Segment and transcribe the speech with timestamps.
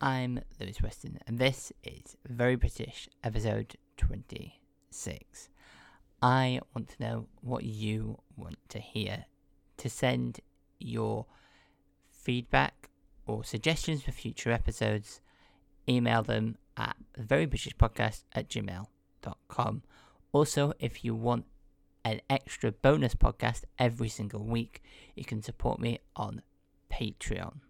[0.00, 5.48] I'm Lewis Weston, and this is Very British, episode 26.
[6.20, 9.24] I want to know what you want to hear.
[9.78, 10.40] To send
[10.78, 11.24] your
[12.10, 12.90] feedback
[13.26, 15.22] or suggestions for future episodes,
[15.88, 19.82] email them at verybritishpodcast at gmail.com.
[20.30, 21.46] Also, if you want
[22.04, 24.82] an extra bonus podcast every single week,
[25.14, 26.42] you can support me on
[26.92, 27.60] Patreon.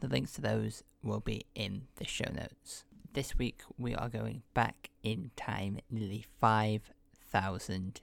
[0.00, 2.84] The links to those will be in the show notes.
[3.12, 8.00] This week we are going back in time nearly 5,000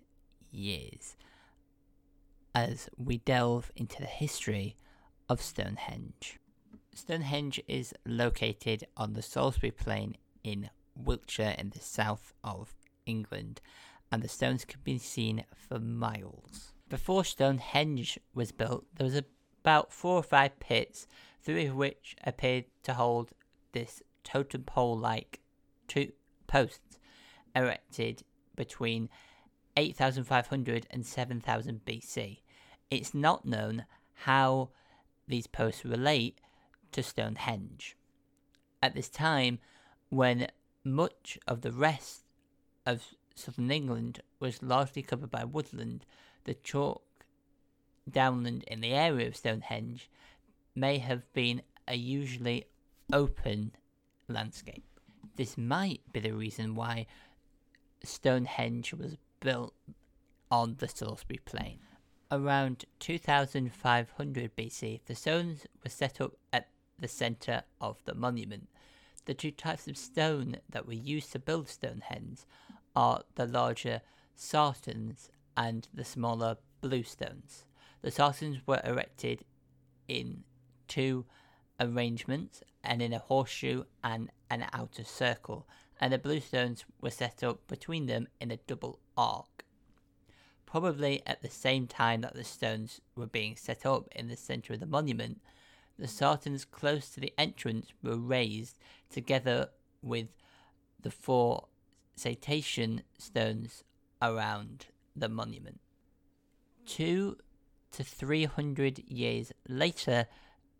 [0.52, 1.18] years
[2.54, 4.76] as we delve into the history
[5.28, 6.40] of Stonehenge.
[6.94, 12.74] Stonehenge is located on the Salisbury Plain in Wiltshire in the south of
[13.06, 13.62] England,
[14.12, 16.74] and the stones can be seen for miles.
[16.90, 19.16] Before Stonehenge was built, there was
[19.62, 21.08] about four or five pits
[21.42, 23.32] three of which appeared to hold
[23.74, 25.40] this totem pole like
[25.88, 26.12] two
[26.48, 27.00] posts
[27.56, 28.24] erected
[28.56, 29.10] between
[29.78, 32.40] 8500 and 7000 BC.
[32.90, 34.70] It's not known how
[35.28, 36.40] these posts relate
[36.92, 37.96] to Stonehenge.
[38.84, 39.60] At this time,
[40.10, 40.48] when
[40.84, 42.24] much of the rest
[42.86, 46.06] of southern England was largely covered by woodland,
[46.44, 47.02] the chalk
[48.10, 50.10] downland in the area of Stonehenge
[50.76, 52.66] may have been a usually
[53.12, 53.72] open
[54.28, 54.84] landscape.
[55.36, 57.08] This might be the reason why
[58.04, 59.74] Stonehenge was built
[60.50, 61.80] on the Salisbury Plain.
[62.32, 68.70] Around 2500 BC, the stones were set up at the centre of the monument.
[69.26, 72.40] The two types of stone that were used to build Stonehenge
[72.96, 74.02] are the larger
[74.36, 77.66] sarsens and the smaller bluestones.
[78.02, 79.46] The sarsens were erected
[80.08, 80.44] in
[80.88, 81.26] two
[81.80, 85.68] arrangements and in a horseshoe and an outer circle,
[86.00, 89.66] and the bluestones were set up between them in a double arc.
[90.66, 94.74] Probably at the same time that the stones were being set up in the centre
[94.74, 95.42] of the monument,
[96.00, 99.70] the sarsens close to the entrance were raised together
[100.02, 100.28] with
[101.00, 101.68] the four
[102.16, 103.84] Station Stones
[104.22, 105.80] around the monument.
[106.86, 107.38] Two
[107.92, 110.28] to three hundred years later,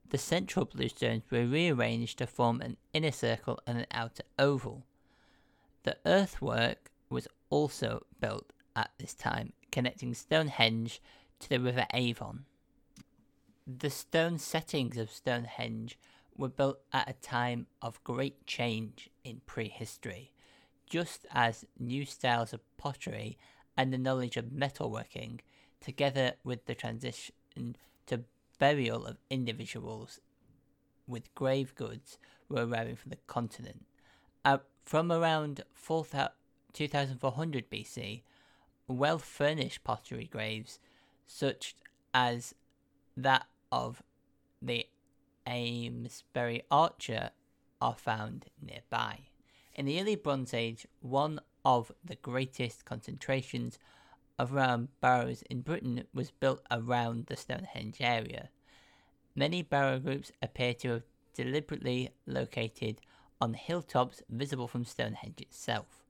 [0.10, 4.86] the central bluestones were rearranged to form an inner circle and an outer oval.
[5.84, 11.02] The earthwork was also built at this time, connecting Stonehenge
[11.40, 12.46] to the River Avon.
[13.66, 15.98] The stone settings of Stonehenge
[16.38, 20.34] were built at a time of great change in prehistory,
[20.90, 23.38] just as new styles of pottery
[23.78, 25.40] and the knowledge of metalworking,
[25.82, 27.76] together with the transition
[28.06, 28.24] to
[28.60, 30.22] burial of individuals
[31.08, 33.86] with grave goods were arriving from the continent.
[34.46, 38.22] Uh, from around 2400 BC,
[38.88, 40.80] well furnished pottery graves,
[41.26, 41.76] such
[42.14, 42.56] as
[43.18, 44.04] that of
[44.62, 44.88] the
[45.46, 47.32] Amesbury Archer,
[47.82, 49.20] are found nearby.
[49.74, 53.80] In the early Bronze Age, one of the greatest concentrations
[54.38, 58.50] of round barrows in Britain was built around the Stonehenge area.
[59.36, 61.04] Many barrow groups appear to have
[61.34, 63.02] deliberately located
[63.40, 66.04] on hilltops visible from Stonehenge itself,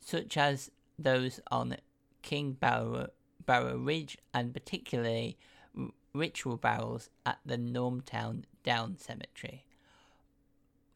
[0.00, 1.76] such as those on
[2.22, 3.08] King Barrow,
[3.44, 5.38] Barrow Ridge and particularly
[6.12, 9.64] ritual barrows at the Normanton Down Cemetery.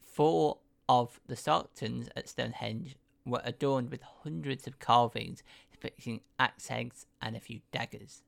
[0.03, 5.43] Four of the sarsens at Stonehenge were adorned with hundreds of carvings
[5.85, 8.23] depicting axe heads and a few daggers.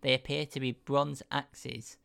[0.00, 1.98] They appear to be bronze axes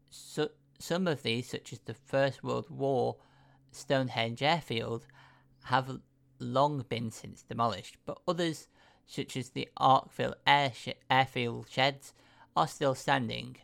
[0.08, 0.48] So,
[0.78, 3.16] some of these, such as the First World War
[3.72, 5.06] Stonehenge Airfield,
[5.64, 6.00] have
[6.38, 8.68] long been since demolished, but others,
[9.06, 10.72] such as the Larkhill Air
[11.10, 12.14] Airfield sheds,
[12.56, 13.56] are still standing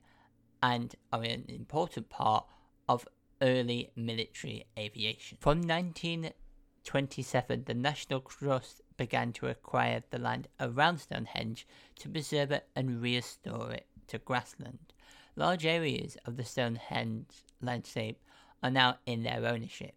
[0.62, 2.46] and are an important part
[2.88, 3.06] of
[3.40, 5.38] early military aviation.
[5.40, 11.66] From 1927, the National Trust began to acquire the land around Stonehenge
[11.96, 14.92] to preserve it and restore it to grassland.
[15.36, 18.18] Large areas of the Stonehenge landscape
[18.62, 19.94] are now in their ownership.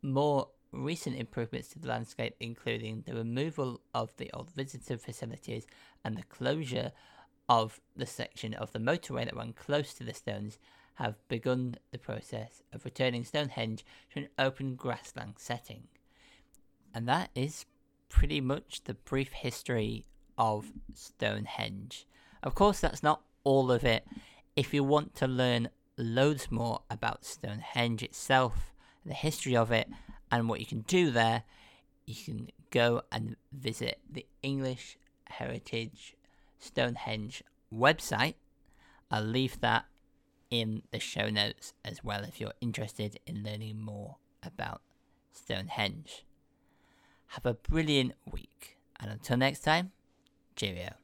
[0.00, 5.66] More recent improvements to the landscape, including the removal of the old visitor facilities
[6.04, 6.92] and the closure
[7.48, 10.58] of the section of the motorway that ran close to the stones,
[10.94, 15.84] have begun the process of returning Stonehenge to an open grassland setting.
[16.94, 17.66] And that is
[18.08, 20.04] pretty much the brief history
[20.38, 22.06] of Stonehenge.
[22.42, 24.06] Of course, that's not all of it.
[24.54, 28.72] If you want to learn loads more about Stonehenge itself,
[29.04, 29.88] the history of it,
[30.30, 31.42] and what you can do there,
[32.06, 34.96] you can go and visit the English
[35.28, 36.14] Heritage
[36.64, 38.34] Stonehenge website.
[39.10, 39.84] I'll leave that
[40.50, 44.80] in the show notes as well if you're interested in learning more about
[45.32, 46.24] Stonehenge.
[47.28, 49.92] Have a brilliant week, and until next time,
[50.56, 50.90] cheerio.